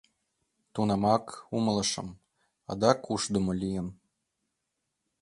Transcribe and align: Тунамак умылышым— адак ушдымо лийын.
Тунамак 0.73 1.25
умылышым— 1.55 2.09
адак 2.71 2.99
ушдымо 3.13 3.53
лийын. 3.61 3.87